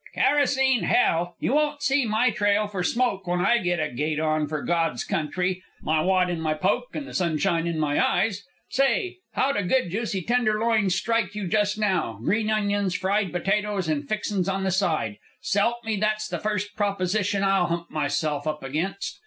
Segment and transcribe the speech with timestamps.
[0.15, 1.35] "Kerosene, hell!
[1.39, 5.03] You won't see my trail for smoke when I get a gait on for God's
[5.03, 8.41] country, my wad in my poke and the sunshine in my eyes.
[8.71, 9.17] Say!
[9.33, 14.49] How'd a good juicy tenderloin strike you just now, green onions, fried potatoes, and fixin's
[14.49, 15.19] on the side?
[15.43, 19.19] S'help me, that's the first proposition I'll hump myself up against.